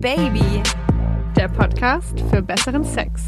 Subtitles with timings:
[0.00, 0.62] Baby,
[1.36, 3.26] der Podcast für besseren Sex.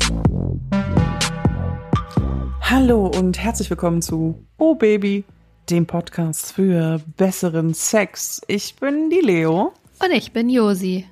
[2.62, 5.24] Hallo und herzlich willkommen zu Oh Baby,
[5.68, 8.40] dem Podcast für besseren Sex.
[8.48, 9.74] Ich bin die Leo.
[10.02, 11.06] Und ich bin Josi.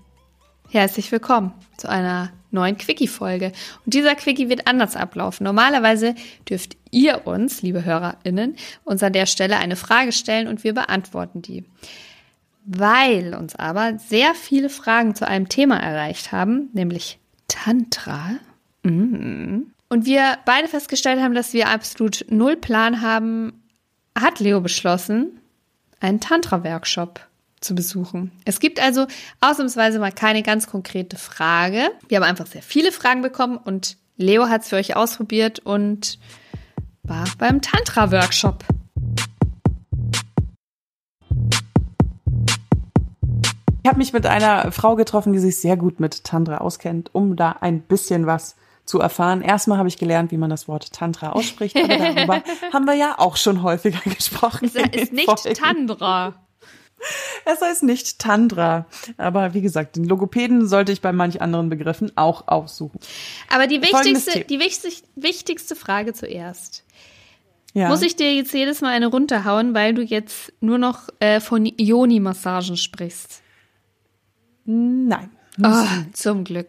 [0.71, 3.53] Herzlich willkommen zu einer neuen Quickie-Folge.
[3.85, 5.45] Und dieser Quickie wird anders ablaufen.
[5.45, 6.15] Normalerweise
[6.49, 11.43] dürft ihr uns, liebe HörerInnen, uns an der Stelle eine Frage stellen und wir beantworten
[11.43, 11.67] die.
[12.65, 18.33] Weil uns aber sehr viele Fragen zu einem Thema erreicht haben, nämlich Tantra.
[18.83, 19.63] Mm.
[19.89, 23.63] Und wir beide festgestellt haben, dass wir absolut null Plan haben,
[24.17, 25.41] hat Leo beschlossen,
[26.01, 27.21] einen Tantra-Workshop
[27.61, 28.33] zu besuchen.
[28.45, 29.07] Es gibt also
[29.41, 31.91] ausnahmsweise mal keine ganz konkrete Frage.
[32.09, 36.19] Wir haben einfach sehr viele Fragen bekommen und Leo hat es für euch ausprobiert und
[37.03, 38.65] war beim Tantra-Workshop.
[43.83, 47.37] Ich habe mich mit einer Frau getroffen, die sich sehr gut mit Tantra auskennt, um
[47.37, 49.41] da ein bisschen was zu erfahren.
[49.41, 53.15] Erstmal habe ich gelernt, wie man das Wort Tantra ausspricht, aber darüber haben wir ja
[53.19, 54.67] auch schon häufiger gesprochen.
[54.67, 55.55] Es ist nicht Folgen.
[55.55, 56.35] Tantra.
[57.47, 58.87] Es heißt nicht Tandra.
[59.17, 63.01] Aber wie gesagt, den Logopäden sollte ich bei manch anderen Begriffen auch aussuchen.
[63.49, 66.85] Aber die wichtigste, die wichtig, wichtigste Frage zuerst.
[67.73, 67.89] Ja.
[67.89, 71.65] Muss ich dir jetzt jedes Mal eine runterhauen, weil du jetzt nur noch äh, von
[71.65, 73.43] Ioni-Massagen sprichst?
[74.65, 75.31] Nein.
[75.63, 76.69] Oh, zum Glück.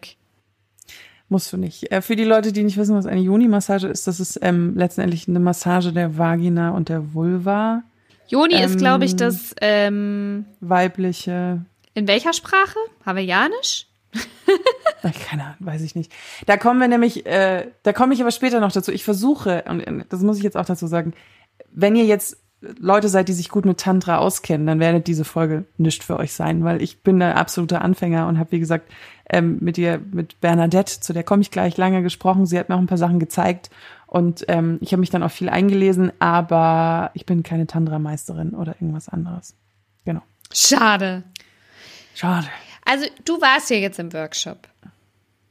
[1.28, 1.90] Musst du nicht.
[1.90, 5.28] Äh, für die Leute, die nicht wissen, was eine Ioni-Massage ist, das ist ähm, letztendlich
[5.28, 7.82] eine Massage der Vagina und der Vulva.
[8.28, 11.64] Joni ähm, ist, glaube ich, das ähm, weibliche.
[11.94, 12.78] In welcher Sprache?
[13.06, 13.86] Hawaiianisch?
[15.02, 16.12] Keine Ahnung, weiß ich nicht.
[16.46, 18.92] Da kommen wir nämlich, äh, da komme ich aber später noch dazu.
[18.92, 21.14] Ich versuche, und das muss ich jetzt auch dazu sagen,
[21.70, 22.41] wenn ihr jetzt
[22.78, 26.32] Leute seid, die sich gut mit Tantra auskennen, dann werdet diese Folge nicht für euch
[26.32, 28.90] sein, weil ich bin der absolute Anfänger und habe, wie gesagt,
[29.28, 32.46] ähm, mit ihr, mit Bernadette, zu der komme ich gleich lange gesprochen.
[32.46, 33.70] Sie hat mir auch ein paar Sachen gezeigt
[34.06, 38.76] und ähm, ich habe mich dann auch viel eingelesen, aber ich bin keine Tantra-Meisterin oder
[38.80, 39.54] irgendwas anderes.
[40.04, 40.22] Genau.
[40.52, 41.24] Schade.
[42.14, 42.46] Schade.
[42.84, 44.68] Also du warst ja jetzt im Workshop.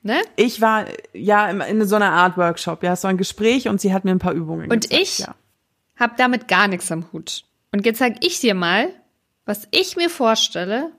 [0.04, 0.22] Ne?
[0.36, 4.04] Ich war ja in so einer Art Workshop, ja, so ein Gespräch und sie hat
[4.04, 4.94] mir ein paar Übungen und gezeigt.
[4.94, 5.36] Und ich ja
[6.02, 7.46] habe damit gar nichts am Hut.
[7.72, 8.92] Und jetzt sag ich dir mal,
[9.46, 10.92] was ich mir vorstelle,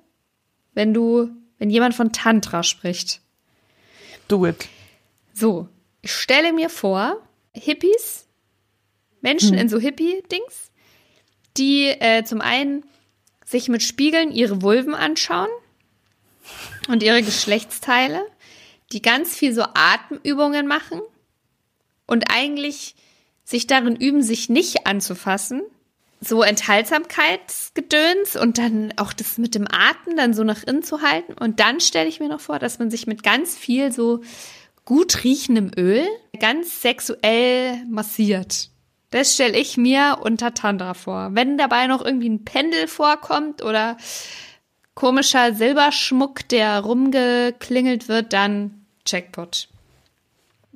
[0.74, 3.20] wenn du, wenn jemand von Tantra spricht.
[4.28, 4.68] Do it.
[5.34, 5.68] So,
[6.02, 7.20] ich stelle mir vor,
[7.52, 8.28] Hippies,
[9.20, 9.58] Menschen hm.
[9.58, 10.70] in so Hippie-Dings,
[11.56, 12.84] die äh, zum einen
[13.44, 15.50] sich mit Spiegeln ihre Vulven anschauen
[16.88, 18.24] und ihre Geschlechtsteile,
[18.92, 21.00] die ganz viel so Atemübungen machen
[22.06, 22.94] und eigentlich
[23.44, 25.62] sich darin üben, sich nicht anzufassen.
[26.20, 31.32] So Enthaltsamkeitsgedöns und dann auch das mit dem Atmen dann so nach innen zu halten.
[31.32, 34.20] Und dann stelle ich mir noch vor, dass man sich mit ganz viel so
[34.84, 36.06] gut riechendem Öl
[36.38, 38.70] ganz sexuell massiert.
[39.10, 41.30] Das stelle ich mir unter Tantra vor.
[41.32, 43.96] Wenn dabei noch irgendwie ein Pendel vorkommt oder
[44.94, 49.68] komischer Silberschmuck, der rumgeklingelt wird, dann Jackpot.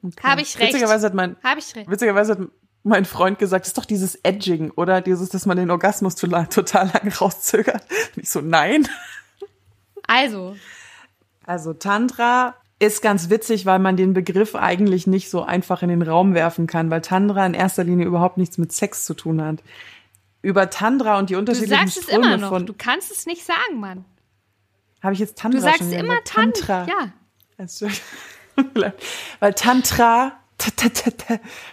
[0.07, 0.23] Okay.
[0.23, 0.73] Habe ich recht.
[0.73, 1.91] Witzigerweise hat mein, Hab ich recht.
[1.91, 2.41] Witzigerweise hat
[2.83, 5.01] mein Freund gesagt, das ist doch dieses Edging, oder?
[5.01, 7.83] Dieses, dass man den Orgasmus total lang rauszögert.
[8.15, 8.89] Und ich so, nein.
[10.07, 10.57] Also.
[11.45, 16.03] Also Tantra ist ganz witzig, weil man den Begriff eigentlich nicht so einfach in den
[16.03, 19.63] Raum werfen kann, weil Tantra in erster Linie überhaupt nichts mit Sex zu tun hat.
[20.43, 22.49] Über Tantra und die unterschiedlichen Du sagst Ströme es immer noch.
[22.51, 24.05] Von, du kannst es nicht sagen, Mann.
[25.03, 26.87] Habe ich jetzt Tantra Du sagst immer Tantra.
[26.87, 27.67] Ja.
[29.41, 30.33] Weil Tantra,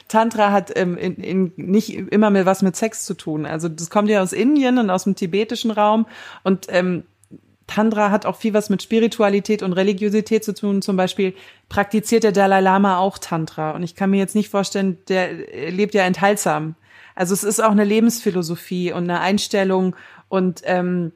[0.08, 3.46] Tantra hat ähm, in, in, nicht immer mehr was mit Sex zu tun.
[3.46, 6.06] Also das kommt ja aus Indien und aus dem tibetischen Raum
[6.44, 7.04] und ähm,
[7.68, 10.82] Tantra hat auch viel was mit Spiritualität und Religiosität zu tun.
[10.82, 11.34] Zum Beispiel
[11.70, 13.72] praktiziert der Dalai Lama auch Tantra.
[13.72, 15.34] Und ich kann mir jetzt nicht vorstellen, der
[15.72, 16.76] lebt ja enthaltsam.
[17.16, 19.96] Also es ist auch eine Lebensphilosophie und eine Einstellung
[20.30, 21.14] und ähm,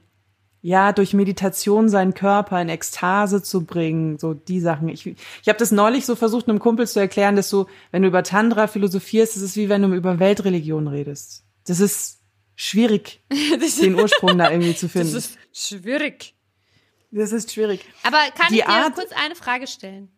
[0.68, 4.90] ja, durch Meditation seinen Körper in Ekstase zu bringen, so die Sachen.
[4.90, 8.10] Ich, ich habe das neulich so versucht, einem Kumpel zu erklären, dass du, wenn du
[8.10, 11.46] über Tantra philosophierst, ist es wie wenn du über Weltreligion redest.
[11.68, 12.20] Das ist
[12.58, 13.22] schwierig,
[13.82, 15.14] den Ursprung da irgendwie zu finden.
[15.14, 16.36] Das ist schwierig.
[17.12, 17.86] Das ist schwierig.
[18.04, 20.10] Aber kann die ich dir Art, kurz eine Frage stellen?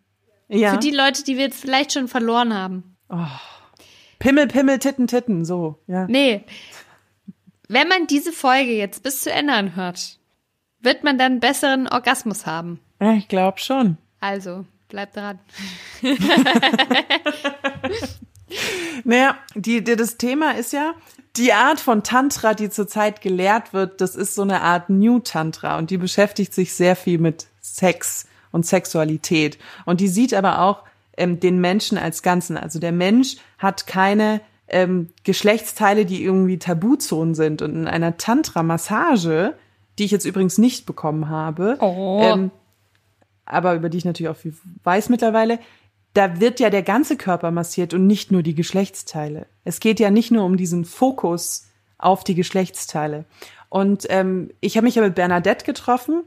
[0.47, 0.71] Ja.
[0.71, 2.97] Für die Leute, die wir jetzt vielleicht schon verloren haben.
[3.09, 3.17] Oh.
[4.17, 6.07] Pimmel, Pimmel, Titten, Titten, so, ja.
[6.07, 6.43] Nee.
[7.67, 10.18] Wenn man diese Folge jetzt bis zu Ende anhört,
[10.81, 12.79] wird man dann einen besseren Orgasmus haben?
[12.99, 13.97] Ja, ich glaube schon.
[14.19, 15.39] Also, bleib dran.
[19.03, 20.93] naja, die, die, das Thema ist ja,
[21.35, 25.77] die Art von Tantra, die zurzeit gelehrt wird, das ist so eine Art New Tantra
[25.77, 29.57] und die beschäftigt sich sehr viel mit Sex und Sexualität.
[29.85, 30.83] Und die sieht aber auch
[31.17, 32.57] ähm, den Menschen als Ganzen.
[32.57, 37.61] Also der Mensch hat keine ähm, Geschlechtsteile, die irgendwie Tabuzonen sind.
[37.61, 39.55] Und in einer Tantra-Massage,
[39.99, 42.21] die ich jetzt übrigens nicht bekommen habe, Oh.
[42.23, 42.51] ähm,
[43.45, 45.59] aber über die ich natürlich auch viel weiß mittlerweile,
[46.13, 49.45] da wird ja der ganze Körper massiert und nicht nur die Geschlechtsteile.
[49.63, 51.67] Es geht ja nicht nur um diesen Fokus
[51.97, 53.25] auf die Geschlechtsteile.
[53.69, 56.23] Und ähm, ich habe mich ja mit Bernadette getroffen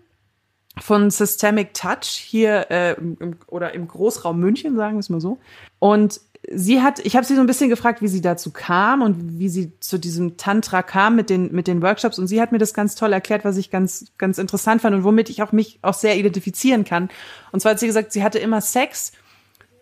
[0.80, 5.38] von Systemic Touch hier äh, im, oder im Großraum München, sagen wir es mal so.
[5.78, 9.38] Und sie hat, ich habe sie so ein bisschen gefragt, wie sie dazu kam und
[9.38, 12.18] wie sie zu diesem Tantra kam mit den mit den Workshops.
[12.18, 15.04] Und sie hat mir das ganz toll erklärt, was ich ganz ganz interessant fand und
[15.04, 17.10] womit ich auch mich auch sehr identifizieren kann.
[17.52, 19.12] Und zwar hat sie gesagt, sie hatte immer Sex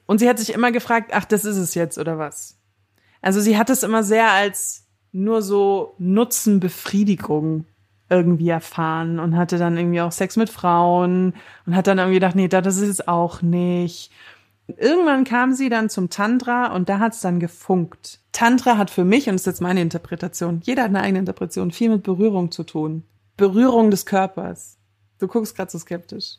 [0.07, 2.59] und sie hat sich immer gefragt, ach, das ist es jetzt oder was?
[3.23, 7.67] Also sie hat es immer sehr als nur so Nutzenbefriedigung
[8.09, 11.35] irgendwie erfahren und hatte dann irgendwie auch Sex mit Frauen
[11.65, 14.11] und hat dann irgendwie gedacht, nee, das ist es auch nicht.
[14.78, 18.20] Irgendwann kam sie dann zum Tantra und da hat's dann gefunkt.
[18.32, 21.70] Tantra hat für mich, und das ist jetzt meine Interpretation, jeder hat eine eigene Interpretation,
[21.70, 23.05] viel mit Berührung zu tun.
[23.37, 24.76] Berührung des Körpers.
[25.19, 26.37] Du guckst gerade so skeptisch.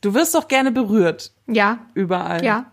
[0.00, 2.44] Du wirst doch gerne berührt, Ja, überall.
[2.44, 2.70] ja.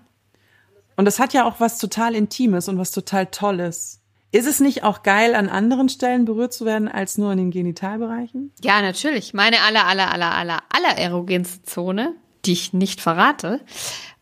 [0.97, 4.01] Und das hat ja auch was total Intimes und was total Tolles.
[4.31, 7.51] Ist es nicht auch geil, an anderen Stellen berührt zu werden, als nur in den
[7.51, 8.51] Genitalbereichen?
[8.62, 9.33] Ja, natürlich.
[9.33, 12.13] Meine aller, aller, aller, aller, aller erogenste Zone,
[12.45, 13.62] die ich nicht verrate,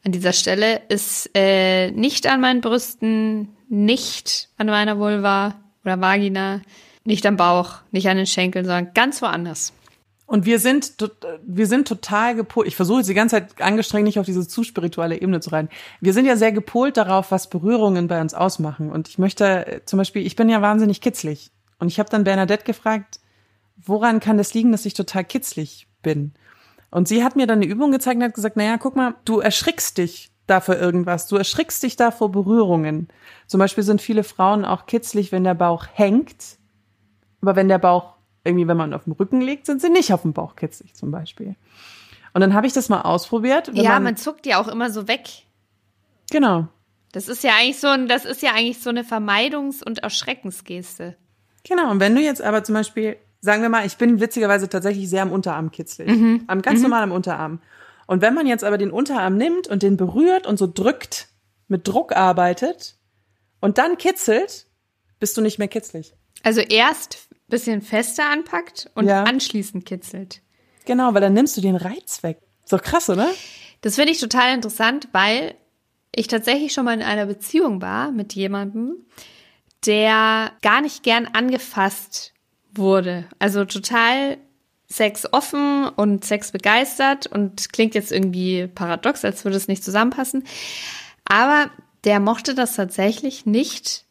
[0.05, 6.61] an dieser Stelle ist äh, nicht an meinen Brüsten, nicht an meiner Vulva oder Vagina,
[7.05, 9.73] nicht am Bauch, nicht an den Schenkeln, sondern ganz woanders.
[10.25, 12.67] Und wir sind, tot- wir sind total gepolt.
[12.67, 15.69] Ich versuche jetzt die ganze Zeit angestrengt nicht auf diese zu spirituelle Ebene zu rein.
[16.01, 18.89] Wir sind ja sehr gepolt darauf, was Berührungen bei uns ausmachen.
[18.89, 21.51] Und ich möchte äh, zum Beispiel, ich bin ja wahnsinnig kitzlig.
[21.77, 23.19] Und ich habe dann Bernadette gefragt,
[23.85, 26.33] woran kann das liegen, dass ich total kitzlig bin?
[26.94, 29.40] Und sie hat mir dann eine Übung gezeigt und hat gesagt, naja, guck mal, du
[29.40, 31.25] erschrickst dich da vor irgendwas.
[31.25, 33.07] Du erschrickst dich da vor Berührungen.
[33.48, 36.60] Zum Beispiel sind viele Frauen auch kitzlig, wenn der Bauch hängt.
[37.42, 38.13] Aber wenn der Bauch
[38.44, 41.10] irgendwie, wenn man auf dem Rücken liegt, sind sie nicht auf dem Bauch kitzlig zum
[41.10, 41.56] Beispiel.
[42.36, 43.72] Und dann habe ich das mal ausprobiert.
[43.74, 45.30] ja, man, man zuckt ja auch immer so weg.
[46.30, 46.68] genau,
[47.12, 51.16] Das ist ja eigentlich so ein, das ist ja eigentlich so eine Vermeidungs- und Erschreckensgeste.
[51.63, 51.90] genau.
[51.90, 55.22] Und wenn du jetzt aber zum Beispiel, sagen wir mal, ich bin witzigerweise tatsächlich sehr
[55.22, 56.45] am Unterarm kitzlig, Mhm.
[56.48, 57.60] am ganz normal am Unterarm.
[58.07, 61.28] Und wenn man jetzt aber den Unterarm nimmt und den berührt und so drückt,
[61.68, 62.98] mit Druck arbeitet
[63.60, 64.68] und dann kitzelt,
[65.19, 66.13] bist du nicht mehr kitzlig.
[66.44, 69.24] Also erst bisschen fester anpackt und Ja.
[69.24, 70.42] anschließend kitzelt.
[70.86, 72.40] Genau, weil dann nimmst du den Reiz weg.
[72.63, 73.30] Ist doch krass, oder?
[73.81, 75.56] Das finde ich total interessant, weil
[76.16, 79.06] ich tatsächlich schon mal in einer Beziehung war mit jemandem,
[79.86, 82.32] der gar nicht gern angefasst
[82.75, 83.25] wurde.
[83.39, 84.37] Also total
[84.89, 90.43] sexoffen und sexbegeistert und klingt jetzt irgendwie paradox, als würde es nicht zusammenpassen.
[91.25, 91.71] Aber
[92.03, 94.05] der mochte das tatsächlich nicht,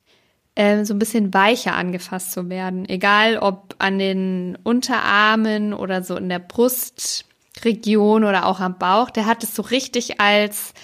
[0.54, 2.88] äh, so ein bisschen weicher angefasst zu werden.
[2.88, 9.10] Egal ob an den Unterarmen oder so in der Brustregion oder auch am Bauch.
[9.10, 10.74] Der hat es so richtig als,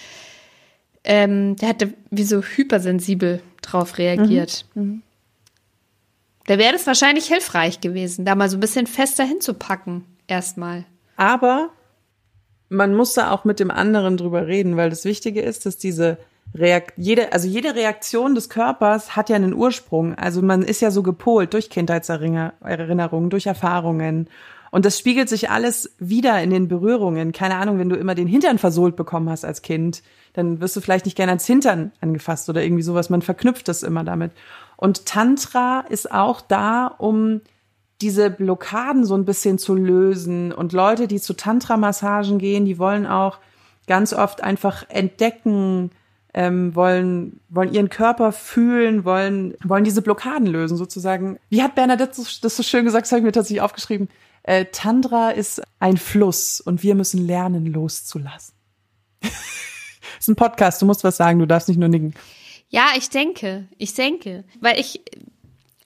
[1.05, 4.65] ähm, der hatte wie so hypersensibel drauf reagiert.
[6.49, 10.87] Da wäre das wahrscheinlich hilfreich gewesen, da mal so ein bisschen fester hinzupacken, erstmal.
[11.19, 11.69] Aber
[12.71, 16.17] man muss da auch mit dem anderen drüber reden, weil das Wichtige ist, dass diese
[16.55, 20.15] Reakt jede, also jede Reaktion des Körpers hat ja einen Ursprung.
[20.15, 24.31] Also man ist ja so gepolt durch Kindheitserinnerungen, durch Erfahrungen.
[24.71, 27.33] Und das spiegelt sich alles wieder in den Berührungen.
[27.33, 30.03] Keine Ahnung, wenn du immer den Hintern versohlt bekommen hast als Kind,
[30.33, 33.11] dann wirst du vielleicht nicht gerne als Hintern angefasst oder irgendwie sowas.
[33.11, 34.33] Man verknüpft das immer damit.
[34.79, 37.41] Und Tantra ist auch da, um
[38.01, 40.53] diese Blockaden so ein bisschen zu lösen.
[40.53, 43.39] Und Leute, die zu Tantra-Massagen gehen, die wollen auch
[43.89, 45.91] ganz oft einfach entdecken,
[46.33, 51.41] ähm, wollen, wollen ihren Körper fühlen, wollen, wollen diese Blockaden lösen, sozusagen.
[51.49, 54.09] Wie hat Bernadette das so schön gesagt, das habe ich mir tatsächlich aufgeschrieben.
[54.45, 58.55] Äh, Tantra ist ein Fluss und wir müssen lernen, loszulassen.
[60.21, 62.15] ist ein Podcast, du musst was sagen, du darfst nicht nur nicken.
[62.71, 65.01] Ja, ich denke, ich denke, weil ich,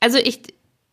[0.01, 0.41] also ich,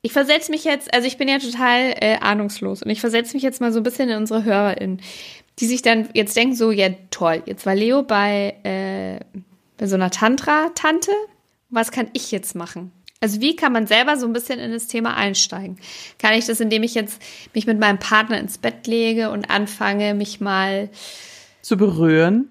[0.01, 3.43] ich versetze mich jetzt, also ich bin ja total äh, ahnungslos und ich versetze mich
[3.43, 5.01] jetzt mal so ein bisschen in unsere HörerInnen,
[5.59, 9.19] die sich dann jetzt denken so, ja toll, jetzt war Leo bei, äh,
[9.77, 11.11] bei so einer Tantra-Tante,
[11.69, 12.91] was kann ich jetzt machen?
[13.21, 15.77] Also wie kann man selber so ein bisschen in das Thema einsteigen?
[16.19, 17.21] Kann ich das, indem ich jetzt
[17.53, 20.89] mich mit meinem Partner ins Bett lege und anfange, mich mal
[21.61, 22.49] Zu berühren.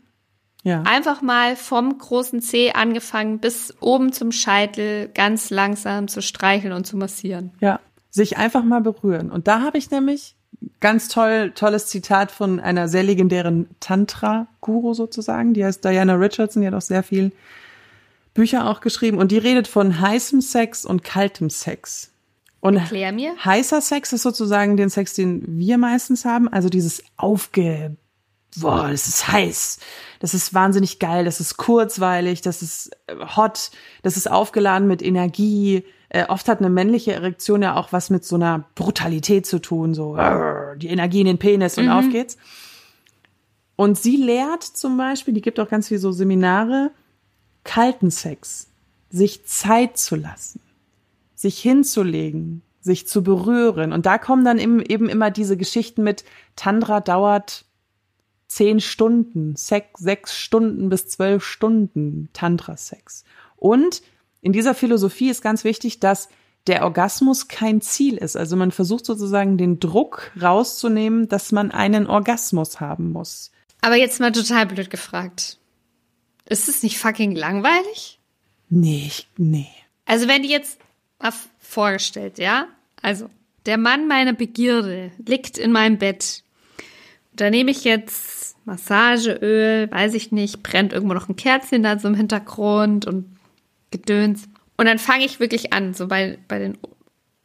[0.69, 0.83] Ja.
[0.83, 6.87] Einfach mal vom großen C angefangen bis oben zum Scheitel ganz langsam zu streicheln und
[6.87, 7.53] zu massieren.
[7.61, 9.31] Ja, sich einfach mal berühren.
[9.31, 10.37] Und da habe ich nämlich
[10.81, 15.55] ganz toll, tolles Zitat von einer sehr legendären Tantra-Guru sozusagen.
[15.55, 17.33] Die heißt Diana Richardson, die hat auch sehr viel
[18.35, 22.13] Bücher auch geschrieben und die redet von heißem Sex und kaltem Sex.
[22.61, 23.33] Und Erklär mir.
[23.43, 27.97] heißer Sex ist sozusagen den Sex, den wir meistens haben, also dieses aufge
[28.57, 29.79] boah, das ist heiß,
[30.21, 33.71] das ist wahnsinnig geil, das ist kurzweilig, das ist äh, hot,
[34.03, 35.85] das ist aufgeladen mit Energie.
[36.09, 39.95] Äh, oft hat eine männliche Erektion ja auch was mit so einer Brutalität zu tun,
[39.95, 40.17] so
[40.77, 42.39] die Energie in den Penis und auf geht's.
[43.77, 46.91] Und sie lehrt zum Beispiel, die gibt auch ganz viel so Seminare,
[47.63, 48.69] kalten Sex,
[49.11, 50.61] sich Zeit zu lassen,
[51.35, 53.93] sich hinzulegen, sich zu berühren.
[53.93, 56.25] Und da kommen dann eben immer diese Geschichten mit,
[56.57, 57.67] Tantra dauert
[58.49, 63.25] zehn Stunden, sechs, sechs Stunden bis zwölf Stunden Tantra-Sex.
[63.57, 64.03] Und
[64.41, 66.29] in dieser Philosophie ist ganz wichtig, dass
[66.67, 68.37] der Orgasmus kein Ziel ist.
[68.37, 73.51] Also man versucht sozusagen den Druck rauszunehmen, dass man einen Orgasmus haben muss.
[73.81, 75.59] Aber jetzt mal total blöd gefragt.
[76.47, 78.19] Ist es nicht fucking langweilig?
[78.71, 79.69] Nee, ich, nee.
[80.05, 80.79] Also wenn die jetzt
[81.19, 82.69] mal vorgestellt, ja?
[83.01, 83.31] Also,
[83.67, 86.43] der Mann meiner Begierde liegt in meinem Bett.
[87.33, 88.38] Da nehme ich jetzt
[88.69, 93.37] Massageöl, weiß ich nicht, brennt irgendwo noch ein Kerzchen da so im Hintergrund und
[93.91, 94.49] Gedöns.
[94.77, 96.79] Und dann fange ich wirklich an, so bei, bei den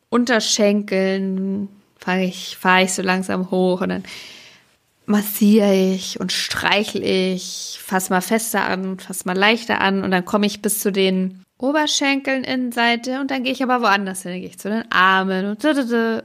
[0.09, 4.03] Unterschenkeln fange ich, fahre ich so langsam hoch und dann
[5.05, 10.25] massiere ich und streichle ich, fass mal fester an, fass mal leichter an und dann
[10.25, 14.31] komme ich bis zu den Oberschenkeln Innenseite und dann gehe ich aber woanders hin.
[14.31, 15.63] Dann gehe ich zu den Armen und,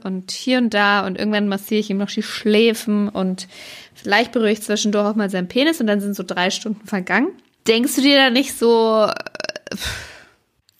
[0.03, 3.47] und hier und da und irgendwann massiere ich ihm noch die Schläfen und
[3.93, 7.29] vielleicht berühre ich zwischendurch auch mal seinen Penis und dann sind so drei Stunden vergangen.
[7.67, 9.05] Denkst du dir da nicht so...
[9.05, 9.75] Äh,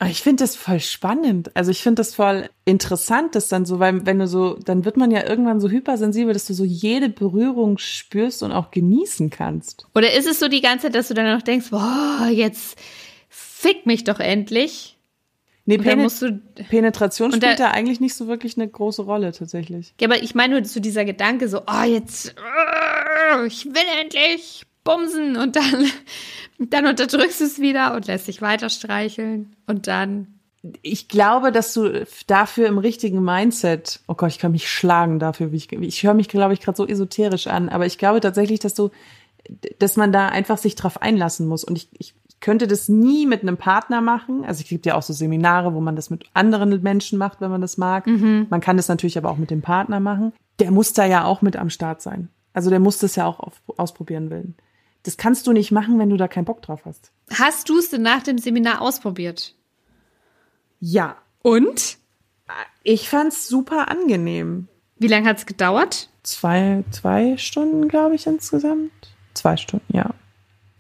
[0.09, 1.51] ich finde das voll spannend.
[1.55, 4.95] Also ich finde das voll interessant, dass dann so, weil wenn du so, dann wird
[4.95, 9.87] man ja irgendwann so hypersensibel, dass du so jede Berührung spürst und auch genießen kannst.
[9.93, 12.79] Oder ist es so die ganze Zeit, dass du dann noch denkst, boah, jetzt
[13.59, 14.97] fick mich doch endlich.
[15.65, 19.93] Nee, du, Penetration spielt da, da, eigentlich nicht so wirklich eine große Rolle tatsächlich.
[19.99, 24.63] Ja, aber ich meine nur so dieser Gedanke so, oh, jetzt, oh, ich will endlich
[24.83, 25.85] bumsen und dann,
[26.69, 30.39] dann unterdrückst du es wieder und lässt dich weiter streicheln und dann.
[30.81, 35.51] Ich glaube, dass du dafür im richtigen Mindset, oh Gott, ich kann mich schlagen dafür,
[35.51, 38.59] wie ich, ich höre mich, glaube ich, gerade so esoterisch an, aber ich glaube tatsächlich,
[38.59, 38.89] dass du,
[39.77, 41.63] dass man da einfach sich drauf einlassen muss.
[41.63, 44.45] Und ich, ich könnte das nie mit einem Partner machen.
[44.45, 47.51] Also es gibt ja auch so Seminare, wo man das mit anderen Menschen macht, wenn
[47.51, 48.07] man das mag.
[48.07, 48.47] Mhm.
[48.49, 50.33] Man kann das natürlich aber auch mit dem Partner machen.
[50.59, 52.29] Der muss da ja auch mit am Start sein.
[52.53, 54.55] Also der muss das ja auch auf, ausprobieren wollen.
[55.03, 57.11] Das kannst du nicht machen, wenn du da keinen Bock drauf hast.
[57.33, 59.55] Hast du es denn nach dem Seminar ausprobiert?
[60.79, 61.17] Ja.
[61.41, 61.97] Und?
[62.83, 64.67] Ich fand's super angenehm.
[64.97, 66.09] Wie lange hat's gedauert?
[66.23, 68.91] Zwei, zwei Stunden, glaube ich, insgesamt.
[69.33, 70.13] Zwei Stunden, ja.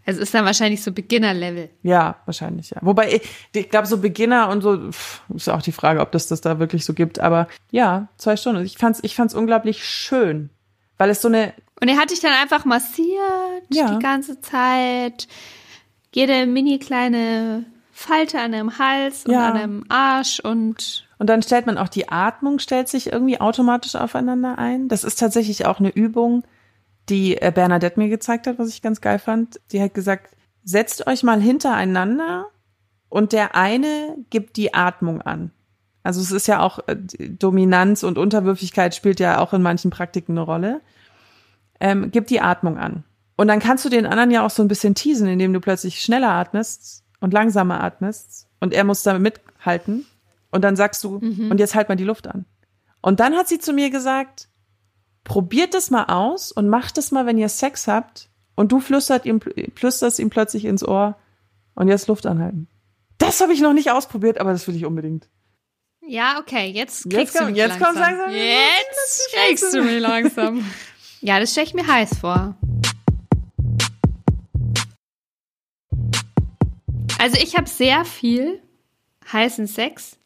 [0.05, 1.69] Es ist dann wahrscheinlich so Beginner-Level.
[1.83, 2.77] Ja, wahrscheinlich, ja.
[2.81, 6.27] Wobei, ich, ich glaube, so Beginner und so, pff, ist auch die Frage, ob das
[6.27, 7.19] das da wirklich so gibt.
[7.19, 8.65] Aber ja, zwei Stunden.
[8.65, 10.49] Ich fand's, ich fand's unglaublich schön.
[10.97, 11.53] Weil es so eine.
[11.81, 13.93] Und er hat dich dann einfach massiert ja.
[13.93, 15.27] die ganze Zeit.
[16.11, 19.49] Jede mini kleine Falte an deinem Hals und ja.
[19.49, 21.07] an deinem Arsch und.
[21.19, 24.87] Und dann stellt man auch die Atmung, stellt sich irgendwie automatisch aufeinander ein.
[24.87, 26.43] Das ist tatsächlich auch eine Übung
[27.09, 29.59] die äh, Bernadette mir gezeigt hat, was ich ganz geil fand.
[29.71, 32.47] Die hat gesagt, setzt euch mal hintereinander
[33.09, 35.51] und der eine gibt die Atmung an.
[36.03, 40.33] Also es ist ja auch äh, Dominanz und Unterwürfigkeit spielt ja auch in manchen Praktiken
[40.33, 40.81] eine Rolle.
[41.79, 43.03] Ähm, gib die Atmung an.
[43.35, 46.01] Und dann kannst du den anderen ja auch so ein bisschen teasen, indem du plötzlich
[46.01, 50.05] schneller atmest und langsamer atmest und er muss damit mithalten.
[50.51, 51.51] Und dann sagst du, mhm.
[51.51, 52.45] und jetzt halt mal die Luft an.
[53.01, 54.48] Und dann hat sie zu mir gesagt,
[55.29, 59.27] probiert es mal aus und macht es mal, wenn ihr Sex habt und du flüstert
[59.27, 59.39] ihm,
[59.75, 61.17] flüsterst ihm plötzlich ins Ohr
[61.75, 62.67] und jetzt Luft anhalten.
[63.19, 65.29] Das habe ich noch nicht ausprobiert, aber das will ich unbedingt.
[66.01, 68.01] Ja, okay, jetzt kriegst jetzt du mich jetzt langsam.
[68.01, 68.31] langsam.
[68.31, 70.65] Jetzt kriegst du mich langsam.
[71.21, 72.57] ja, das stelle ich mir heiß vor.
[77.19, 78.63] Also ich habe sehr viel
[79.31, 80.17] heißen Sex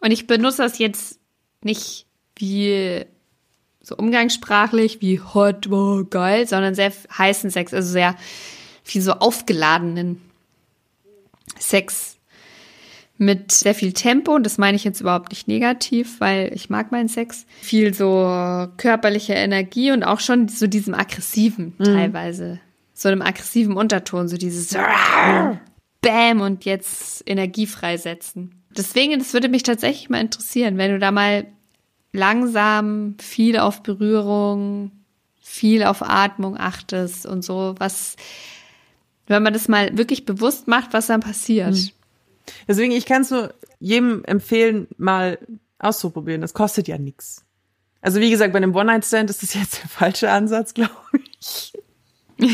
[0.00, 1.20] und ich benutze das jetzt
[1.62, 3.04] nicht wie
[3.82, 8.16] so umgangssprachlich wie hot, wow, geil, sondern sehr heißen Sex, also sehr
[8.82, 10.20] viel so aufgeladenen
[11.58, 12.16] Sex
[13.18, 14.34] mit sehr viel Tempo.
[14.34, 17.46] Und das meine ich jetzt überhaupt nicht negativ, weil ich mag meinen Sex.
[17.60, 21.84] Viel so körperliche Energie und auch schon so diesem aggressiven mhm.
[21.84, 22.60] teilweise.
[22.94, 24.76] So einem aggressiven Unterton, so dieses
[26.02, 28.62] Bam und jetzt Energie freisetzen.
[28.76, 31.46] Deswegen, das würde mich tatsächlich mal interessieren, wenn du da mal
[32.12, 34.90] langsam viel auf Berührung,
[35.40, 38.16] viel auf Atmung achtest und so, was,
[39.26, 41.74] wenn man das mal wirklich bewusst macht, was dann passiert.
[41.74, 41.90] Mhm.
[42.68, 45.38] Deswegen, ich kann es nur jedem empfehlen, mal
[45.78, 46.40] auszuprobieren.
[46.40, 47.44] Das kostet ja nichts.
[48.00, 50.94] Also wie gesagt, bei einem One-Night-Stand ist das jetzt der falsche Ansatz, glaube
[51.40, 51.72] ich.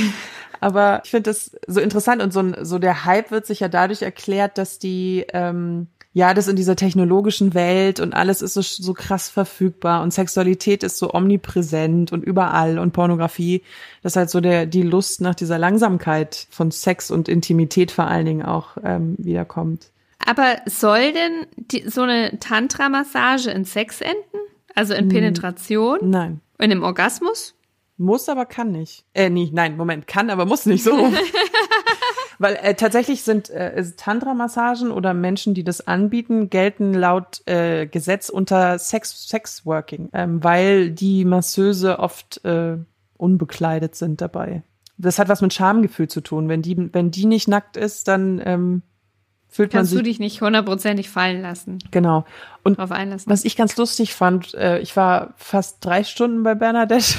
[0.61, 4.03] Aber ich finde das so interessant und so, so der Hype wird sich ja dadurch
[4.03, 5.87] erklärt, dass die ähm,
[6.19, 10.83] ja, das in dieser technologischen Welt und alles ist so, so krass verfügbar und Sexualität
[10.83, 13.63] ist so omnipräsent und überall und Pornografie,
[14.03, 18.27] dass halt so der, die Lust nach dieser Langsamkeit von Sex und Intimität vor allen
[18.27, 19.93] Dingen auch ähm, wiederkommt.
[20.27, 24.17] Aber soll denn die, so eine Tantra-Massage in Sex enden?
[24.75, 25.11] Also in hm.
[25.11, 25.99] Penetration?
[26.03, 26.41] Nein.
[26.59, 27.55] In einem Orgasmus?
[28.01, 29.05] Muss, aber kann nicht.
[29.13, 31.13] Äh, nee, nein, Moment, kann, aber muss nicht so.
[32.39, 38.29] Weil äh, tatsächlich sind äh, Tantra-Massagen oder Menschen, die das anbieten, gelten laut äh, Gesetz
[38.29, 42.77] unter Sex Sexworking, ähm, weil die Masseuse oft äh,
[43.17, 44.63] unbekleidet sind dabei.
[44.97, 46.49] Das hat was mit Schamgefühl zu tun.
[46.49, 48.83] Wenn die, wenn die nicht nackt ist, dann ähm,
[49.49, 49.99] fühlt Kannst man sich.
[49.99, 51.79] du dich nicht hundertprozentig fallen lassen.
[51.91, 52.25] Genau.
[52.63, 57.15] Und was ich ganz lustig fand, äh, ich war fast drei Stunden bei Bernadette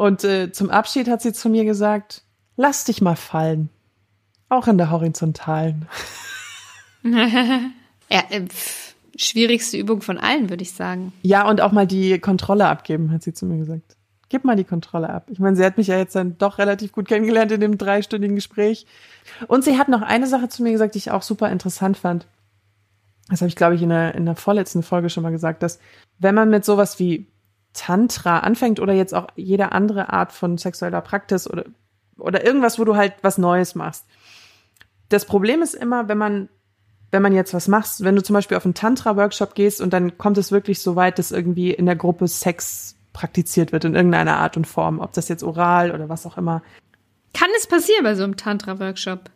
[0.00, 2.22] und äh, zum Abschied hat sie zu mir gesagt,
[2.56, 3.68] lass dich mal fallen.
[4.48, 5.88] Auch in der horizontalen.
[7.02, 8.46] ja, äh,
[9.14, 11.12] schwierigste Übung von allen, würde ich sagen.
[11.20, 13.98] Ja, und auch mal die Kontrolle abgeben, hat sie zu mir gesagt.
[14.30, 15.26] Gib mal die Kontrolle ab.
[15.28, 18.36] Ich meine, sie hat mich ja jetzt dann doch relativ gut kennengelernt in dem dreistündigen
[18.36, 18.86] Gespräch.
[19.48, 22.26] Und sie hat noch eine Sache zu mir gesagt, die ich auch super interessant fand.
[23.28, 25.78] Das habe ich, glaube ich, in der, in der vorletzten Folge schon mal gesagt, dass
[26.18, 27.26] wenn man mit sowas wie
[27.72, 31.64] Tantra anfängt oder jetzt auch jede andere Art von sexueller Praxis oder,
[32.18, 34.06] oder irgendwas, wo du halt was Neues machst,
[35.10, 36.48] das Problem ist immer, wenn man,
[37.10, 40.16] wenn man jetzt was machst, wenn du zum Beispiel auf einen Tantra-Workshop gehst und dann
[40.16, 44.38] kommt es wirklich so weit, dass irgendwie in der Gruppe Sex praktiziert wird in irgendeiner
[44.38, 46.62] Art und Form, ob das jetzt oral oder was auch immer.
[47.34, 49.30] Kann es passieren bei so einem Tantra-Workshop?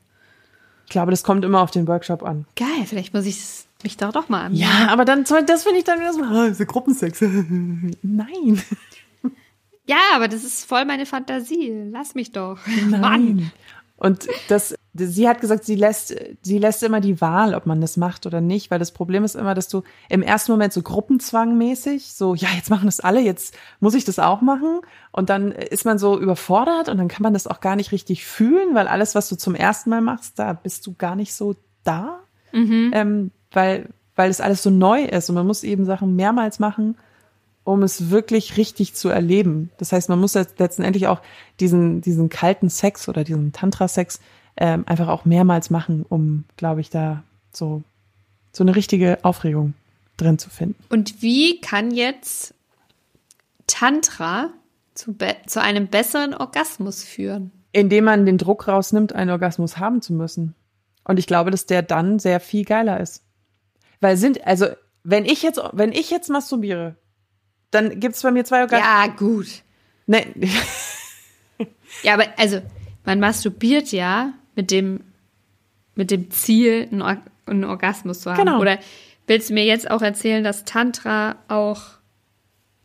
[0.86, 2.46] Ich glaube, das kommt immer auf den Workshop an.
[2.56, 4.54] Geil, vielleicht muss ich mich da doch mal an.
[4.54, 7.20] Ja, aber dann, das finde ich dann wieder so, oh, ist Gruppensex.
[8.02, 8.62] Nein.
[9.86, 11.72] Ja, aber das ist voll meine Fantasie.
[11.90, 12.58] Lass mich doch.
[12.88, 13.00] Nein.
[13.00, 13.52] Mann.
[13.96, 17.96] Und das, sie hat gesagt, sie lässt, sie lässt immer die Wahl, ob man das
[17.96, 22.12] macht oder nicht, weil das Problem ist immer, dass du im ersten Moment so gruppenzwangmäßig,
[22.12, 24.80] so, ja, jetzt machen das alle, jetzt muss ich das auch machen.
[25.12, 28.26] Und dann ist man so überfordert und dann kann man das auch gar nicht richtig
[28.26, 31.54] fühlen, weil alles, was du zum ersten Mal machst, da bist du gar nicht so
[31.84, 32.20] da.
[32.52, 32.90] Mhm.
[32.92, 36.96] Ähm, weil, weil es alles so neu ist und man muss eben Sachen mehrmals machen
[37.64, 39.70] um es wirklich richtig zu erleben.
[39.78, 41.20] Das heißt, man muss letztendlich auch
[41.60, 44.20] diesen, diesen kalten Sex oder diesen Tantra-Sex
[44.56, 47.82] ähm, einfach auch mehrmals machen, um, glaube ich, da so,
[48.52, 49.72] so eine richtige Aufregung
[50.18, 50.76] drin zu finden.
[50.90, 52.54] Und wie kann jetzt
[53.66, 54.50] Tantra
[54.92, 57.50] zu, zu einem besseren Orgasmus führen?
[57.72, 60.54] Indem man den Druck rausnimmt, einen Orgasmus haben zu müssen.
[61.02, 63.22] Und ich glaube, dass der dann sehr viel geiler ist.
[64.04, 64.66] Weil sind, also,
[65.02, 66.96] wenn ich jetzt, wenn ich jetzt masturbiere,
[67.70, 68.86] dann gibt es bei mir zwei Orgasmen.
[68.86, 69.46] Ja, gut.
[70.06, 70.26] Nee.
[72.02, 72.60] ja, aber also,
[73.06, 75.00] man masturbiert ja mit dem,
[75.94, 78.44] mit dem Ziel, einen, Or einen Orgasmus zu haben.
[78.44, 78.60] Genau.
[78.60, 78.78] Oder
[79.26, 81.80] willst du mir jetzt auch erzählen, dass Tantra auch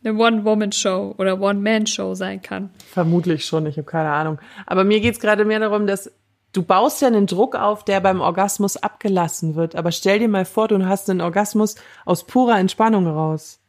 [0.02, 2.70] eine One-Woman-Show oder One-Man-Show sein kann?
[2.90, 4.38] Vermutlich schon, ich habe keine Ahnung.
[4.64, 6.10] Aber mir geht es gerade mehr darum, dass
[6.52, 9.76] du baust ja einen Druck auf, der beim Orgasmus abgelassen wird.
[9.76, 13.60] Aber stell dir mal vor, du hast einen Orgasmus aus purer Entspannung raus.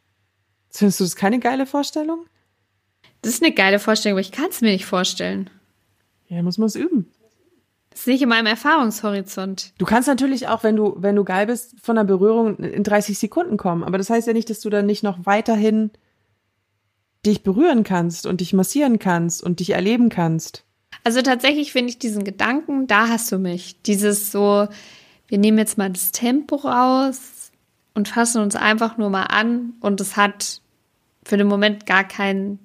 [0.70, 2.26] Findest du das keine geile Vorstellung?
[3.20, 5.48] Das ist eine geile Vorstellung, aber ich kann es mir nicht vorstellen.
[6.28, 7.10] Ja, muss man es üben.
[7.90, 9.74] Das ist nicht in meinem Erfahrungshorizont.
[9.76, 13.18] Du kannst natürlich auch, wenn du, wenn du geil bist, von der Berührung in 30
[13.18, 13.84] Sekunden kommen.
[13.84, 15.90] Aber das heißt ja nicht, dass du dann nicht noch weiterhin
[17.26, 20.64] dich berühren kannst und dich massieren kannst und dich erleben kannst.
[21.04, 23.80] Also tatsächlich finde ich diesen Gedanken, da hast du mich.
[23.82, 24.68] Dieses so,
[25.26, 27.50] wir nehmen jetzt mal das Tempo raus
[27.94, 30.60] und fassen uns einfach nur mal an und es hat
[31.24, 32.58] für den Moment gar keinen,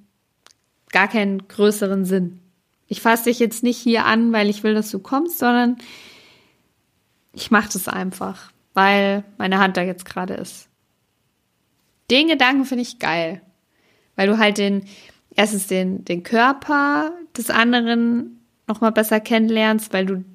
[0.92, 2.40] gar keinen größeren Sinn.
[2.88, 5.78] Ich fasse dich jetzt nicht hier an, weil ich will, dass du kommst, sondern
[7.34, 10.70] ich mache das einfach, weil meine Hand da jetzt gerade ist.
[12.10, 13.42] Den Gedanken finde ich geil,
[14.16, 14.86] weil du halt den,
[15.36, 20.26] erstens den, den Körper des anderen nochmal besser kennenlernst, weil du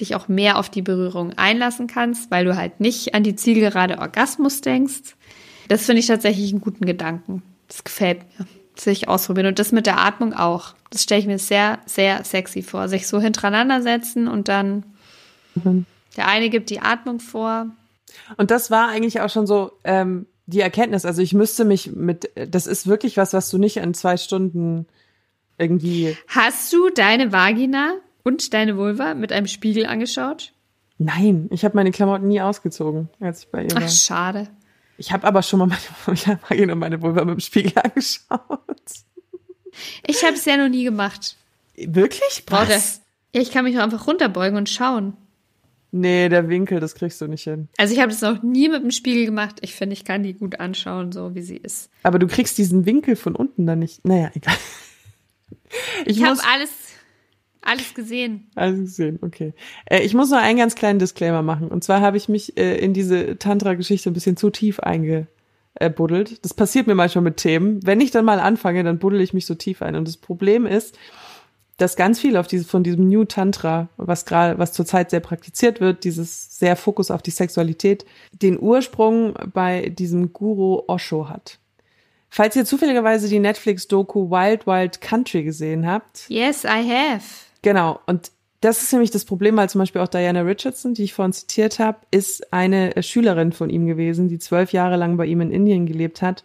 [0.00, 3.98] dich auch mehr auf die Berührung einlassen kannst, weil du halt nicht an die zielgerade
[3.98, 5.16] Orgasmus denkst.
[5.68, 7.42] Das finde ich tatsächlich einen guten Gedanken.
[7.68, 8.46] Das gefällt mir.
[8.74, 9.46] Das will ich ausprobieren.
[9.46, 10.74] Und das mit der Atmung auch.
[10.90, 12.88] Das stelle ich mir sehr, sehr sexy vor.
[12.88, 14.84] Sich so hintereinander setzen und dann
[15.54, 15.86] mhm.
[16.16, 17.68] der eine gibt die Atmung vor.
[18.36, 21.04] Und das war eigentlich auch schon so, ähm, die Erkenntnis.
[21.04, 24.86] Also ich müsste mich mit, das ist wirklich was, was du nicht in zwei Stunden
[25.58, 26.16] irgendwie.
[26.28, 30.52] Hast du deine Vagina und deine Vulva mit einem Spiegel angeschaut?
[30.98, 33.82] Nein, ich habe meine Klamotten nie ausgezogen, als ich bei ihr war.
[33.84, 34.48] Ach, schade.
[34.98, 35.68] Ich habe aber schon mal
[36.06, 38.40] meine Vagina und meine Vulva mit dem Spiegel angeschaut.
[40.06, 41.36] Ich habe es ja noch nie gemacht.
[41.76, 42.44] Wirklich?
[42.46, 43.02] Braucht Was?
[43.34, 45.14] Ja, ich kann mich auch einfach runterbeugen und schauen.
[45.92, 47.68] Nee, der Winkel, das kriegst du nicht hin.
[47.78, 49.58] Also ich habe das noch nie mit dem Spiegel gemacht.
[49.60, 51.90] Ich finde, ich kann die gut anschauen, so wie sie ist.
[52.02, 54.04] Aber du kriegst diesen Winkel von unten dann nicht.
[54.04, 54.56] Naja, egal.
[56.04, 56.70] Ich, habe alles,
[57.62, 58.50] alles gesehen.
[58.54, 59.54] Alles gesehen, okay.
[59.86, 61.68] Äh, ich muss noch einen ganz kleinen Disclaimer machen.
[61.68, 66.44] Und zwar habe ich mich äh, in diese Tantra-Geschichte ein bisschen zu tief eingebuddelt.
[66.44, 67.84] Das passiert mir manchmal mit Themen.
[67.84, 69.96] Wenn ich dann mal anfange, dann buddel ich mich so tief ein.
[69.96, 70.98] Und das Problem ist,
[71.76, 75.80] dass ganz viel auf diese, von diesem New Tantra, was gerade, was zurzeit sehr praktiziert
[75.80, 81.58] wird, dieses sehr Fokus auf die Sexualität, den Ursprung bei diesem Guru Osho hat.
[82.36, 86.28] Falls ihr zufälligerweise die Netflix-Doku Wild Wild Country gesehen habt.
[86.28, 87.24] Yes, I have.
[87.62, 87.98] Genau.
[88.04, 91.32] Und das ist nämlich das Problem, weil zum Beispiel auch Diana Richardson, die ich vorhin
[91.32, 95.50] zitiert habe, ist eine Schülerin von ihm gewesen, die zwölf Jahre lang bei ihm in
[95.50, 96.44] Indien gelebt hat.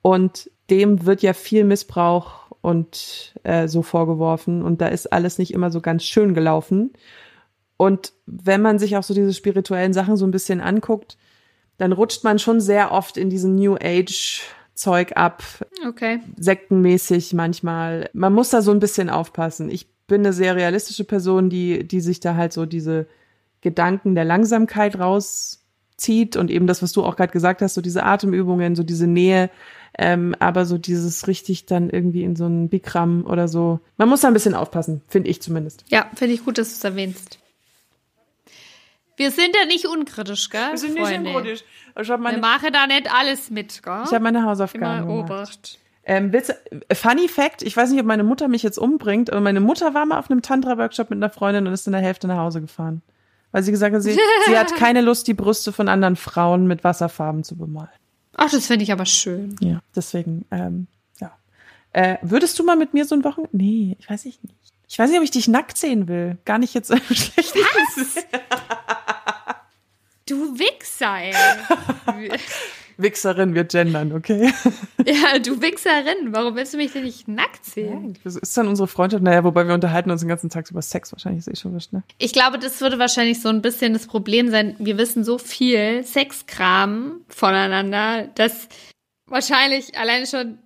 [0.00, 4.62] Und dem wird ja viel Missbrauch und äh, so vorgeworfen.
[4.62, 6.92] Und da ist alles nicht immer so ganz schön gelaufen.
[7.76, 11.18] Und wenn man sich auch so diese spirituellen Sachen so ein bisschen anguckt,
[11.78, 14.44] dann rutscht man schon sehr oft in diesen New Age
[14.76, 15.42] Zeug ab.
[15.86, 16.20] Okay.
[16.38, 18.08] Sektenmäßig manchmal.
[18.12, 19.70] Man muss da so ein bisschen aufpassen.
[19.70, 23.06] Ich bin eine sehr realistische Person, die, die sich da halt so diese
[23.60, 28.04] Gedanken der Langsamkeit rauszieht und eben das, was du auch gerade gesagt hast, so diese
[28.04, 29.50] Atemübungen, so diese Nähe
[29.98, 33.80] ähm, aber so dieses richtig dann irgendwie in so einen Bikram oder so.
[33.96, 35.84] Man muss da ein bisschen aufpassen, finde ich zumindest.
[35.88, 37.38] Ja, finde ich gut, dass du es erwähnst.
[39.16, 40.70] Wir sind ja nicht unkritisch, gell?
[40.72, 41.20] Wir sind Freunde?
[41.20, 41.64] nicht unkritisch.
[42.00, 44.02] Ich habe Wir meine, machen da nicht alles mit, gell?
[44.04, 45.30] ich hab meine Immer Hausaufgaben gemacht.
[45.30, 45.78] Obacht.
[46.04, 49.40] Ähm, willst, du- Funny Fact, ich weiß nicht, ob meine Mutter mich jetzt umbringt, aber
[49.40, 52.28] meine Mutter war mal auf einem Tantra-Workshop mit einer Freundin und ist in der Hälfte
[52.28, 53.02] nach Hause gefahren.
[53.52, 56.84] Weil sie gesagt hat, sie, sie hat keine Lust, die Brüste von anderen Frauen mit
[56.84, 57.88] Wasserfarben zu bemalen.
[58.36, 59.56] Ach, das finde ich aber schön.
[59.60, 60.86] Ja, deswegen, ähm,
[61.20, 61.32] ja.
[61.92, 63.56] Äh, würdest du mal mit mir so ein Wochenende?
[63.56, 64.38] Nee, ich weiß nicht.
[64.88, 66.36] Ich weiß nicht, ob ich dich nackt sehen will.
[66.44, 67.54] Gar nicht jetzt schlecht.
[70.28, 71.32] Du Wichser, ey.
[72.96, 74.52] Wichserin, wir gendern, okay?
[75.06, 76.32] ja, du Wichserin.
[76.32, 78.18] Warum willst du mich denn nicht nackt sehen?
[78.24, 79.22] Das ist dann unsere Freundschaft.
[79.22, 81.12] Naja, wobei wir unterhalten uns den ganzen Tag über Sex.
[81.12, 82.02] Wahrscheinlich ist eh schon was, ne?
[82.18, 84.74] Ich glaube, das würde wahrscheinlich so ein bisschen das Problem sein.
[84.80, 88.68] Wir wissen so viel Sexkram voneinander, dass
[89.26, 90.58] wahrscheinlich alleine schon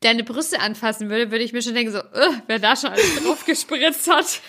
[0.00, 3.22] deine Brüste anfassen würde, würde ich mir schon denken, so, "Ugh, wer da schon alles
[3.22, 4.40] drauf gespritzt hat.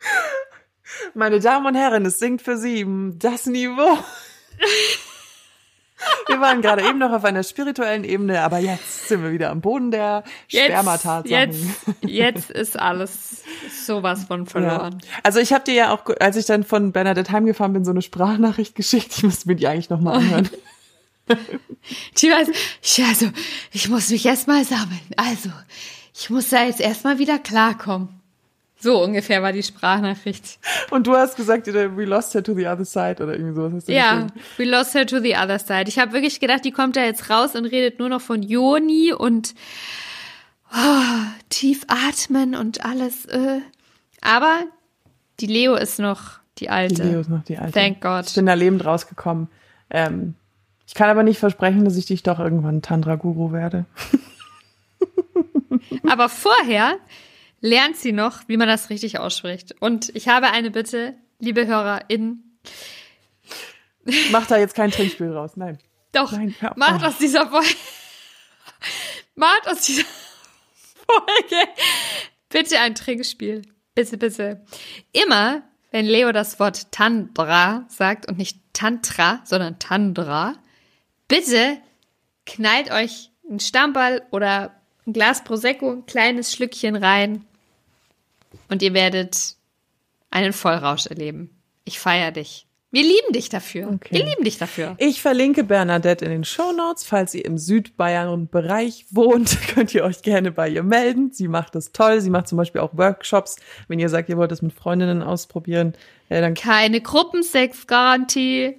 [1.14, 2.86] Meine Damen und Herren, es singt für Sie
[3.18, 3.98] das Niveau.
[6.26, 9.60] Wir waren gerade eben noch auf einer spirituellen Ebene, aber jetzt sind wir wieder am
[9.60, 11.30] Boden der Jetzt, Spermatatsachen.
[11.30, 11.60] jetzt,
[12.02, 13.42] jetzt ist alles
[13.84, 14.98] sowas von verloren.
[15.02, 15.08] Ja.
[15.22, 18.02] Also ich habe dir ja auch, als ich dann von Bernadette heimgefahren bin, so eine
[18.02, 19.12] Sprachnachricht geschickt.
[19.16, 20.48] Ich muss mir die eigentlich nochmal anhören.
[22.16, 22.48] Die weiß,
[22.82, 23.26] ich, also,
[23.70, 25.00] ich muss mich erstmal sammeln.
[25.16, 25.50] Also,
[26.12, 28.19] ich muss da jetzt erstmal wieder klarkommen.
[28.82, 30.58] So ungefähr war die Sprachnachricht.
[30.90, 33.72] Und du hast gesagt, we lost her to the other side oder irgendwie sowas.
[33.74, 34.40] Hast du Ja, geschrieben.
[34.56, 35.84] we lost her to the other side.
[35.88, 39.12] Ich habe wirklich gedacht, die kommt da jetzt raus und redet nur noch von Joni
[39.12, 39.54] und
[40.72, 41.02] oh,
[41.50, 43.26] tief atmen und alles.
[43.26, 43.60] Äh.
[44.22, 44.60] Aber
[45.40, 47.02] die Leo ist noch die Die alte.
[47.02, 47.72] Leo ist noch die alte.
[47.72, 48.26] Thank God.
[48.28, 49.48] Ich bin da lebend rausgekommen.
[49.90, 50.34] Ähm,
[50.86, 53.84] ich kann aber nicht versprechen, dass ich dich doch irgendwann Tantra-Guru werde.
[56.08, 56.96] Aber vorher
[57.60, 59.74] lernt sie noch, wie man das richtig ausspricht.
[59.80, 62.58] Und ich habe eine Bitte, liebe HörerInnen.
[64.30, 65.52] Mach da jetzt kein Trinkspiel raus.
[65.56, 65.78] Nein.
[66.12, 66.76] Doch, Nein, auf.
[66.76, 67.68] macht aus dieser Folge,
[69.34, 70.04] macht aus dieser
[71.06, 71.68] Folge
[72.50, 73.62] bitte ein Trinkspiel.
[73.94, 74.60] Bitte, bitte.
[75.12, 80.56] Immer, wenn Leo das Wort Tantra sagt und nicht Tantra, sondern Tandra,
[81.28, 81.78] bitte
[82.44, 84.74] knallt euch einen Stammball oder
[85.06, 87.46] ein Glas Prosecco, ein kleines Schlückchen rein
[88.68, 89.56] und ihr werdet
[90.30, 91.50] einen Vollrausch erleben.
[91.84, 92.66] Ich feier dich.
[92.92, 93.88] Wir lieben dich dafür.
[93.88, 94.16] Okay.
[94.16, 94.96] Wir lieben dich dafür.
[94.98, 97.04] Ich verlinke Bernadette in den Shownotes.
[97.04, 101.30] Falls ihr im Südbayern-Bereich wohnt, könnt ihr euch gerne bei ihr melden.
[101.30, 102.20] Sie macht das toll.
[102.20, 103.56] Sie macht zum Beispiel auch Workshops.
[103.86, 105.94] Wenn ihr sagt, ihr wollt es mit Freundinnen ausprobieren,
[106.28, 108.76] äh, dann Keine Gruppensexgarantie.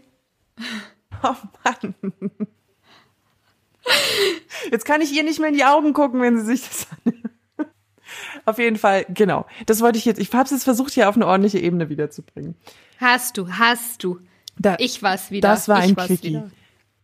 [1.24, 1.94] Oh Mann.
[4.72, 7.31] Jetzt kann ich ihr nicht mehr in die Augen gucken, wenn sie sich das anhört.
[8.46, 9.46] Auf jeden Fall, genau.
[9.66, 10.20] Das wollte ich jetzt.
[10.20, 12.56] Ich habe es jetzt versucht, hier auf eine ordentliche Ebene wiederzubringen.
[12.98, 14.20] Hast du, hast du.
[14.58, 15.48] Da, ich war's wieder.
[15.48, 16.42] Das war ein Quickie.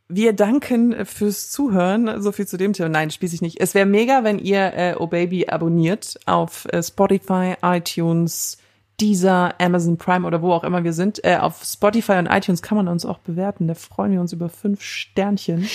[0.10, 2.22] Wir danken fürs Zuhören.
[2.22, 2.90] So viel zu dem Thema.
[2.90, 3.60] Nein, spieß ich nicht.
[3.60, 8.58] Es wäre mega, wenn ihr äh, Oh Baby abonniert auf äh, Spotify, iTunes,
[9.02, 11.24] Deezer, Amazon Prime oder wo auch immer wir sind.
[11.26, 13.68] Äh, auf Spotify und iTunes kann man uns auch bewerten.
[13.68, 15.70] Da freuen wir uns über fünf Sternchen.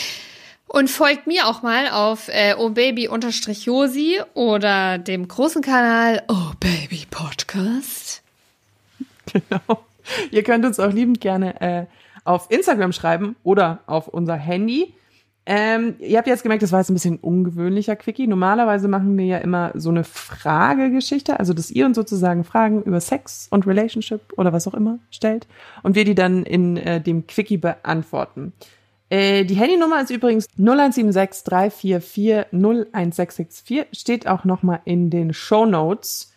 [0.74, 8.22] Und folgt mir auch mal auf äh, obaby-josi oder dem großen Kanal Oh Baby Podcast.
[9.30, 9.84] Genau.
[10.30, 11.84] Ihr könnt uns auch liebend gerne äh,
[12.24, 14.94] auf Instagram schreiben oder auf unser Handy.
[15.44, 18.26] Ähm, ihr habt jetzt gemerkt, das war jetzt ein bisschen ungewöhnlicher Quickie.
[18.26, 23.00] Normalerweise machen wir ja immer so eine Fragegeschichte, also dass ihr uns sozusagen Fragen über
[23.02, 25.46] Sex und Relationship oder was auch immer stellt
[25.82, 28.54] und wir die dann in äh, dem Quickie beantworten.
[29.12, 36.32] Äh, die Handynummer ist übrigens 0176 344 01664, steht auch nochmal in den Show Notes.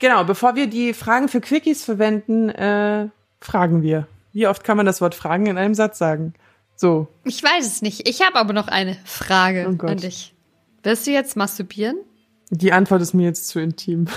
[0.00, 3.06] Genau, bevor wir die Fragen für Quickies verwenden, äh,
[3.40, 4.08] fragen wir.
[4.32, 6.34] Wie oft kann man das Wort Fragen in einem Satz sagen?
[6.74, 7.06] So.
[7.22, 8.08] Ich weiß es nicht.
[8.08, 10.34] Ich habe aber noch eine Frage Oh an dich.
[10.82, 11.96] Wirst du jetzt masturbieren?
[12.50, 14.08] Die Antwort ist mir jetzt zu intim.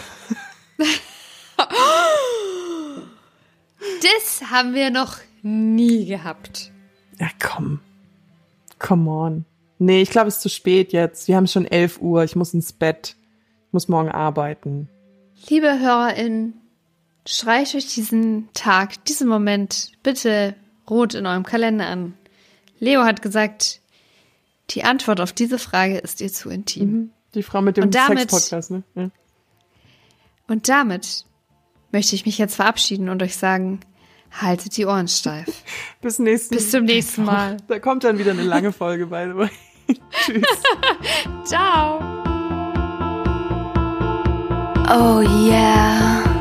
[4.01, 6.72] Das haben wir noch nie gehabt.
[7.19, 7.79] Ja, komm.
[8.79, 9.45] Come on.
[9.79, 11.27] Nee, ich glaube, es ist zu spät jetzt.
[11.27, 12.23] Wir haben schon 11 Uhr.
[12.23, 13.15] Ich muss ins Bett.
[13.67, 14.89] Ich muss morgen arbeiten.
[15.49, 16.53] Liebe HörerInnen,
[17.25, 20.55] streicht euch diesen Tag, diesen Moment bitte
[20.89, 22.13] rot in eurem Kalender an.
[22.79, 23.81] Leo hat gesagt,
[24.69, 27.11] die Antwort auf diese Frage ist ihr zu intim.
[27.33, 28.83] Die Frau mit dem Sex-Podcast, ne?
[28.95, 29.09] Ja.
[30.47, 31.25] Und damit
[31.91, 33.79] möchte ich mich jetzt verabschieden und euch sagen,
[34.33, 35.47] haltet die Ohren steif.
[36.01, 37.57] Bis nächsten Bis zum nächsten Mal.
[37.67, 39.49] Da kommt dann wieder eine lange Folge, by the way.
[40.25, 40.43] Tschüss.
[41.45, 41.99] Ciao.
[44.89, 46.32] Oh yeah.